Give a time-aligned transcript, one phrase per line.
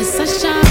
[0.00, 0.69] the sunshine.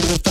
[0.00, 0.27] under the